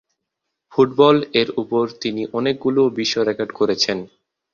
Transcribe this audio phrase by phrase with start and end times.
[0.73, 3.97] Football এর উপর তিনি অনেকগুলো বিশ্ব রেকর্ড করেছেন।